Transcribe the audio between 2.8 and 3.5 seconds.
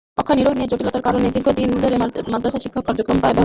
কার্যক্রম ব্যাহত হচ্ছে।